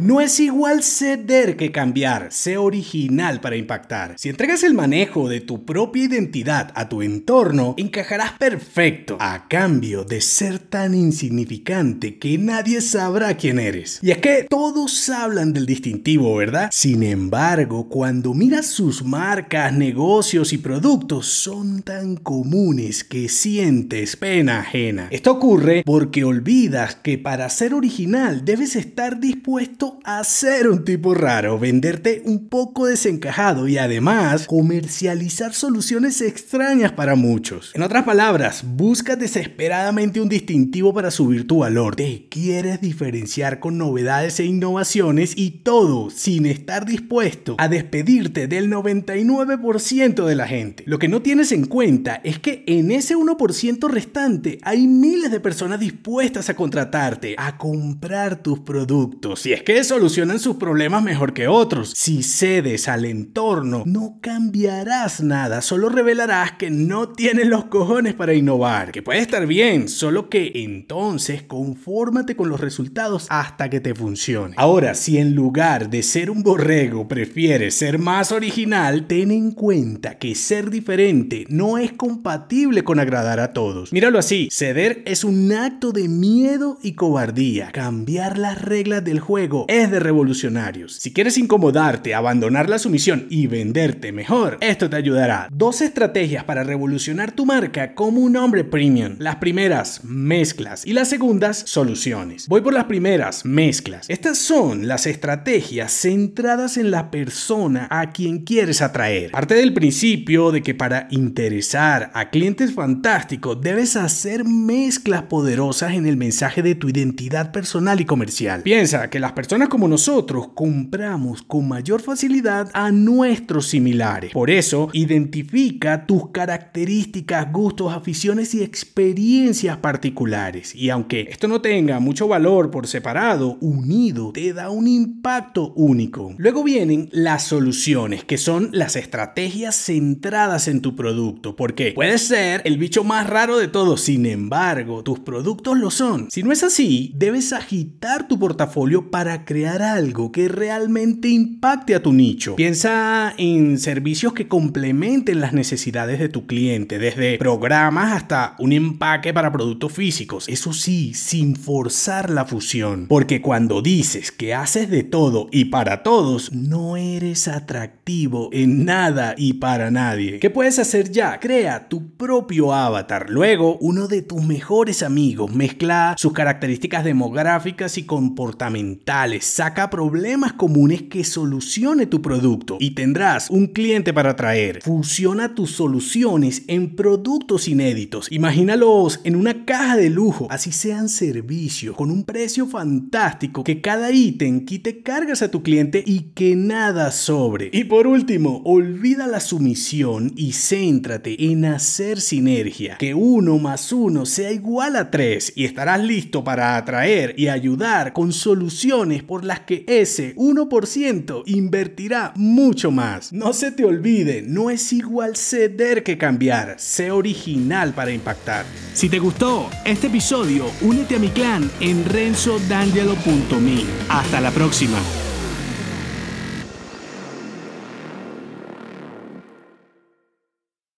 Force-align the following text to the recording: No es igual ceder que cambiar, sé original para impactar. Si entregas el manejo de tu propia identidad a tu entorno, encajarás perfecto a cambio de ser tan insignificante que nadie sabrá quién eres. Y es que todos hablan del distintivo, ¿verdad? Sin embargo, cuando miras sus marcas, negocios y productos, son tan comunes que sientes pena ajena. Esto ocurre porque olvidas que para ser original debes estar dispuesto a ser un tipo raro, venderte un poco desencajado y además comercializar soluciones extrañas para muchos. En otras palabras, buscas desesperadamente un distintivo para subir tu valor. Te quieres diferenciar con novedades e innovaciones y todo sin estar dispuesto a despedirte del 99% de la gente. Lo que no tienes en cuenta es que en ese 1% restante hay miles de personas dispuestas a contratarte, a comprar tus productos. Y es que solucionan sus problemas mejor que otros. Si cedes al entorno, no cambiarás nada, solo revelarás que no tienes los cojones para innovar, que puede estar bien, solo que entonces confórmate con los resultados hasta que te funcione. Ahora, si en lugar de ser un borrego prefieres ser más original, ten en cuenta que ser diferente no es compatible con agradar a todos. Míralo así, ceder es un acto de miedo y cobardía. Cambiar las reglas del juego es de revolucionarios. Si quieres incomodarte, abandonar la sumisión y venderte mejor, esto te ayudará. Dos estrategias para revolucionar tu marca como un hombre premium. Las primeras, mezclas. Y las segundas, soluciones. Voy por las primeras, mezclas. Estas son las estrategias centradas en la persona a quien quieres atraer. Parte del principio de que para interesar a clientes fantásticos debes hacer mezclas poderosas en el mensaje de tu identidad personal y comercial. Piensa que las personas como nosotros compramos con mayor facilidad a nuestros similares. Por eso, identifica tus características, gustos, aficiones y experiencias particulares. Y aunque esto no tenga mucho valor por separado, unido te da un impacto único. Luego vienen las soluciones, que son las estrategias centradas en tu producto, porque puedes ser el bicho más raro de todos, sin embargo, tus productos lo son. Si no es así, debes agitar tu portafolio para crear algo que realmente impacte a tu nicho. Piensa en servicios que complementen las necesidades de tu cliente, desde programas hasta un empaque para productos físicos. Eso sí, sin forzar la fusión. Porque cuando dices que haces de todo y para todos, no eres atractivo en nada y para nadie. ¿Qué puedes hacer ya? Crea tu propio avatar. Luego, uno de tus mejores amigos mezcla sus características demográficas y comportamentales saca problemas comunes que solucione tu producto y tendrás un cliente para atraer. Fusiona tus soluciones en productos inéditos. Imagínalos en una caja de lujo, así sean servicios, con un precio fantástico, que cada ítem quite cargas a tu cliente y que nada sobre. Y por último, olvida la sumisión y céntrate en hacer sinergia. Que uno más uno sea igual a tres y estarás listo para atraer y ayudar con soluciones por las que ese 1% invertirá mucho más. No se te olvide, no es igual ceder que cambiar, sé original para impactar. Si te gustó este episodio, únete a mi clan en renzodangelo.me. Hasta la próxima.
No 0.00 0.22
es 0.22 0.40
igual 0.40 0.82
ceder 0.82 1.58
que 1.58 1.72
cambiar, 1.72 2.28
sé 2.30 2.56
original 2.56 3.42
para 3.42 3.56
impactar. 3.56 4.14
Si 4.16 4.30
entregas 4.30 4.62
el 4.62 4.72
manejo 4.72 5.28
de 5.28 5.42
tu 5.42 5.66
propia 5.66 6.04
identidad 6.04 6.72
a 6.74 6.88
tu 6.88 7.02
entorno, 7.02 7.74
encajarás 7.76 8.32
perfecto 8.32 9.18
a 9.20 9.46
cambio 9.46 10.04
de 10.04 10.22
ser 10.22 10.58
tan 10.58 10.94
insignificante 10.94 12.18
que 12.18 12.38
nadie 12.38 12.80
sabrá 12.80 13.36
quién 13.36 13.58
eres. 13.58 13.98
Y 14.00 14.10
es 14.10 14.18
que 14.18 14.46
todos 14.48 15.10
hablan 15.10 15.52
del 15.52 15.66
distintivo, 15.66 16.34
¿verdad? 16.34 16.70
Sin 16.72 17.02
embargo, 17.02 17.90
cuando 17.90 18.32
miras 18.32 18.68
sus 18.68 19.04
marcas, 19.04 19.74
negocios 19.74 20.54
y 20.54 20.58
productos, 20.58 21.26
son 21.26 21.82
tan 21.82 22.16
comunes 22.16 23.04
que 23.04 23.28
sientes 23.28 24.16
pena 24.16 24.60
ajena. 24.60 25.08
Esto 25.10 25.32
ocurre 25.32 25.82
porque 25.84 26.24
olvidas 26.24 26.94
que 26.94 27.18
para 27.18 27.50
ser 27.50 27.74
original 27.74 28.46
debes 28.46 28.76
estar 28.76 29.20
dispuesto 29.20 29.89
a 30.04 30.22
ser 30.24 30.68
un 30.68 30.84
tipo 30.84 31.14
raro, 31.14 31.58
venderte 31.58 32.22
un 32.24 32.48
poco 32.48 32.86
desencajado 32.86 33.68
y 33.68 33.78
además 33.78 34.46
comercializar 34.46 35.54
soluciones 35.54 36.20
extrañas 36.20 36.92
para 36.92 37.14
muchos. 37.14 37.72
En 37.74 37.82
otras 37.82 38.04
palabras, 38.04 38.62
buscas 38.64 39.18
desesperadamente 39.18 40.20
un 40.20 40.28
distintivo 40.28 40.94
para 40.94 41.10
subir 41.10 41.46
tu 41.46 41.58
valor. 41.58 41.96
Te 41.96 42.26
quieres 42.28 42.80
diferenciar 42.80 43.60
con 43.60 43.78
novedades 43.78 44.40
e 44.40 44.44
innovaciones 44.44 45.34
y 45.36 45.62
todo 45.62 46.10
sin 46.10 46.46
estar 46.46 46.86
dispuesto 46.86 47.56
a 47.58 47.68
despedirte 47.68 48.46
del 48.46 48.70
99% 48.70 50.24
de 50.24 50.34
la 50.34 50.46
gente. 50.46 50.84
Lo 50.86 50.98
que 50.98 51.08
no 51.08 51.22
tienes 51.22 51.52
en 51.52 51.66
cuenta 51.66 52.20
es 52.24 52.38
que 52.38 52.64
en 52.66 52.90
ese 52.90 53.16
1% 53.16 53.88
restante 53.88 54.58
hay 54.62 54.86
miles 54.86 55.30
de 55.30 55.40
personas 55.40 55.80
dispuestas 55.80 56.48
a 56.48 56.54
contratarte, 56.54 57.34
a 57.38 57.58
comprar 57.58 58.42
tus 58.42 58.60
productos. 58.60 59.46
Y 59.46 59.52
es 59.52 59.62
que 59.62 59.78
solucionan 59.84 60.38
sus 60.38 60.56
problemas 60.56 61.02
mejor 61.02 61.32
que 61.32 61.48
otros. 61.48 61.92
Si 61.96 62.22
cedes 62.22 62.88
al 62.88 63.04
entorno, 63.04 63.82
no 63.86 64.18
cambiarás 64.20 65.20
nada, 65.20 65.62
solo 65.62 65.88
revelarás 65.88 66.52
que 66.52 66.70
no 66.70 67.08
tienes 67.08 67.46
los 67.46 67.66
cojones 67.66 68.14
para 68.14 68.34
innovar, 68.34 68.92
que 68.92 69.02
puede 69.02 69.20
estar 69.20 69.46
bien, 69.46 69.88
solo 69.88 70.28
que 70.28 70.52
entonces 70.54 71.42
confórmate 71.42 72.36
con 72.36 72.48
los 72.48 72.60
resultados 72.60 73.26
hasta 73.30 73.70
que 73.70 73.80
te 73.80 73.94
funcione. 73.94 74.54
Ahora, 74.56 74.94
si 74.94 75.18
en 75.18 75.34
lugar 75.34 75.90
de 75.90 76.02
ser 76.02 76.30
un 76.30 76.42
borrego 76.42 77.08
prefieres 77.08 77.74
ser 77.74 77.98
más 77.98 78.32
original, 78.32 79.06
ten 79.06 79.30
en 79.30 79.52
cuenta 79.52 80.18
que 80.18 80.34
ser 80.34 80.70
diferente 80.70 81.46
no 81.48 81.78
es 81.78 81.92
compatible 81.92 82.84
con 82.84 83.00
agradar 83.00 83.40
a 83.40 83.52
todos. 83.52 83.92
Míralo 83.92 84.18
así, 84.18 84.48
ceder 84.50 85.02
es 85.06 85.24
un 85.24 85.52
acto 85.52 85.92
de 85.92 86.08
miedo 86.08 86.78
y 86.82 86.92
cobardía. 86.92 87.70
Cambiar 87.72 88.38
las 88.38 88.60
reglas 88.60 89.04
del 89.04 89.20
juego 89.20 89.64
es 89.70 89.88
de 89.88 90.00
revolucionarios. 90.00 90.96
Si 90.96 91.12
quieres 91.12 91.38
incomodarte, 91.38 92.12
abandonar 92.12 92.68
la 92.68 92.80
sumisión 92.80 93.26
y 93.30 93.46
venderte 93.46 94.10
mejor, 94.10 94.58
esto 94.60 94.90
te 94.90 94.96
ayudará. 94.96 95.46
Dos 95.52 95.80
estrategias 95.80 96.42
para 96.42 96.64
revolucionar 96.64 97.30
tu 97.30 97.46
marca 97.46 97.94
como 97.94 98.20
un 98.20 98.36
hombre 98.36 98.64
premium. 98.64 99.14
Las 99.20 99.36
primeras, 99.36 100.02
mezclas. 100.02 100.84
Y 100.84 100.92
las 100.92 101.08
segundas, 101.08 101.62
soluciones. 101.66 102.48
Voy 102.48 102.62
por 102.62 102.74
las 102.74 102.86
primeras, 102.86 103.44
mezclas. 103.44 104.10
Estas 104.10 104.38
son 104.38 104.88
las 104.88 105.06
estrategias 105.06 105.92
centradas 105.92 106.76
en 106.76 106.90
la 106.90 107.12
persona 107.12 107.86
a 107.90 108.10
quien 108.10 108.40
quieres 108.40 108.82
atraer. 108.82 109.30
Parte 109.30 109.54
del 109.54 109.72
principio 109.72 110.50
de 110.50 110.62
que 110.62 110.74
para 110.74 111.06
interesar 111.12 112.10
a 112.14 112.30
clientes 112.30 112.74
fantásticos 112.74 113.60
debes 113.60 113.94
hacer 113.94 114.44
mezclas 114.44 115.22
poderosas 115.22 115.92
en 115.92 116.06
el 116.06 116.16
mensaje 116.16 116.60
de 116.60 116.74
tu 116.74 116.88
identidad 116.88 117.52
personal 117.52 118.00
y 118.00 118.04
comercial. 118.04 118.62
Piensa 118.62 119.08
que 119.10 119.20
las 119.20 119.30
personas 119.30 119.49
como 119.68 119.88
nosotros 119.88 120.50
compramos 120.54 121.42
con 121.42 121.66
mayor 121.66 122.02
facilidad 122.02 122.70
a 122.72 122.92
nuestros 122.92 123.66
similares. 123.66 124.32
Por 124.32 124.48
eso, 124.48 124.90
identifica 124.92 126.06
tus 126.06 126.30
características, 126.30 127.50
gustos, 127.52 127.92
aficiones 127.92 128.54
y 128.54 128.62
experiencias 128.62 129.76
particulares. 129.78 130.72
Y 130.76 130.90
aunque 130.90 131.22
esto 131.30 131.48
no 131.48 131.60
tenga 131.60 131.98
mucho 131.98 132.28
valor 132.28 132.70
por 132.70 132.86
separado, 132.86 133.58
unido 133.60 134.30
te 134.32 134.52
da 134.52 134.70
un 134.70 134.86
impacto 134.86 135.72
único. 135.74 136.32
Luego 136.38 136.62
vienen 136.62 137.08
las 137.10 137.42
soluciones, 137.42 138.22
que 138.22 138.38
son 138.38 138.68
las 138.72 138.94
estrategias 138.94 139.74
centradas 139.74 140.68
en 140.68 140.80
tu 140.80 140.94
producto, 140.94 141.56
porque 141.56 141.92
puedes 141.92 142.22
ser 142.22 142.62
el 142.64 142.78
bicho 142.78 143.02
más 143.02 143.28
raro 143.28 143.58
de 143.58 143.66
todos, 143.66 144.00
sin 144.02 144.26
embargo, 144.26 145.02
tus 145.02 145.18
productos 145.18 145.76
lo 145.76 145.90
son. 145.90 146.30
Si 146.30 146.44
no 146.44 146.52
es 146.52 146.62
así, 146.62 147.12
debes 147.16 147.52
agitar 147.52 148.28
tu 148.28 148.38
portafolio 148.38 149.10
para 149.10 149.39
crear 149.44 149.82
algo 149.82 150.32
que 150.32 150.48
realmente 150.48 151.28
impacte 151.28 151.94
a 151.94 152.02
tu 152.02 152.12
nicho. 152.12 152.56
Piensa 152.56 153.34
en 153.36 153.78
servicios 153.78 154.32
que 154.32 154.48
complementen 154.48 155.40
las 155.40 155.52
necesidades 155.52 156.18
de 156.18 156.28
tu 156.28 156.46
cliente, 156.46 156.98
desde 156.98 157.38
programas 157.38 158.12
hasta 158.12 158.54
un 158.58 158.72
empaque 158.72 159.32
para 159.32 159.52
productos 159.52 159.92
físicos. 159.92 160.48
Eso 160.48 160.72
sí, 160.72 161.14
sin 161.14 161.56
forzar 161.56 162.30
la 162.30 162.44
fusión. 162.44 163.06
Porque 163.08 163.40
cuando 163.40 163.82
dices 163.82 164.32
que 164.32 164.54
haces 164.54 164.90
de 164.90 165.02
todo 165.02 165.48
y 165.50 165.66
para 165.66 166.02
todos, 166.02 166.52
no 166.52 166.96
eres 166.96 167.48
atractivo 167.48 168.50
en 168.52 168.84
nada 168.84 169.34
y 169.36 169.54
para 169.54 169.90
nadie. 169.90 170.38
¿Qué 170.38 170.50
puedes 170.50 170.78
hacer 170.78 171.10
ya? 171.10 171.38
Crea 171.40 171.88
tu 171.88 172.16
propio 172.16 172.72
avatar. 172.72 173.30
Luego, 173.30 173.78
uno 173.78 174.08
de 174.08 174.22
tus 174.22 174.44
mejores 174.44 175.02
amigos 175.02 175.54
mezcla 175.54 176.14
sus 176.16 176.32
características 176.32 177.04
demográficas 177.04 177.98
y 177.98 178.04
comportamentales 178.04 179.29
saca 179.40 179.90
problemas 179.90 180.54
comunes 180.54 181.02
que 181.02 181.24
solucione 181.24 182.06
tu 182.06 182.20
producto 182.20 182.76
y 182.80 182.92
tendrás 182.92 183.48
un 183.50 183.68
cliente 183.68 184.12
para 184.12 184.30
atraer. 184.30 184.80
Fusiona 184.82 185.54
tus 185.54 185.70
soluciones 185.70 186.62
en 186.66 186.96
productos 186.96 187.68
inéditos. 187.68 188.26
Imagínalos 188.30 189.20
en 189.24 189.36
una 189.36 189.64
caja 189.64 189.96
de 189.96 190.10
lujo, 190.10 190.46
así 190.50 190.72
sean 190.72 191.08
servicios, 191.08 191.96
con 191.96 192.10
un 192.10 192.24
precio 192.24 192.66
fantástico, 192.66 193.62
que 193.62 193.80
cada 193.80 194.10
ítem 194.10 194.64
quite 194.64 195.02
cargas 195.02 195.42
a 195.42 195.50
tu 195.50 195.62
cliente 195.62 196.02
y 196.04 196.32
que 196.34 196.56
nada 196.56 197.12
sobre. 197.12 197.70
Y 197.72 197.84
por 197.84 198.06
último, 198.06 198.62
olvida 198.64 199.26
la 199.26 199.40
sumisión 199.40 200.32
y 200.36 200.52
céntrate 200.52 201.36
en 201.50 201.64
hacer 201.64 202.20
sinergia. 202.20 202.96
Que 202.98 203.14
uno 203.14 203.58
más 203.58 203.92
uno 203.92 204.26
sea 204.26 204.50
igual 204.50 204.96
a 204.96 205.10
tres 205.10 205.52
y 205.54 205.64
estarás 205.64 206.02
listo 206.02 206.44
para 206.44 206.76
atraer 206.76 207.34
y 207.36 207.48
ayudar 207.48 208.12
con 208.12 208.32
soluciones 208.32 209.19
por 209.22 209.44
las 209.44 209.60
que 209.60 209.84
ese 209.86 210.34
1% 210.36 211.42
invertirá 211.46 212.32
mucho 212.36 212.90
más. 212.90 213.32
No 213.32 213.52
se 213.52 213.72
te 213.72 213.84
olvide, 213.84 214.42
no 214.42 214.70
es 214.70 214.92
igual 214.92 215.36
ceder 215.36 216.02
que 216.02 216.18
cambiar, 216.18 216.76
sé 216.78 217.10
original 217.10 217.92
para 217.92 218.12
impactar. 218.12 218.64
Si 218.94 219.08
te 219.08 219.18
gustó 219.18 219.68
este 219.84 220.08
episodio, 220.08 220.66
únete 220.80 221.16
a 221.16 221.18
mi 221.18 221.28
clan 221.28 221.70
en 221.80 222.04
renzodangelo.me. 222.04 223.84
Hasta 224.08 224.40
la 224.40 224.50
próxima. 224.50 224.98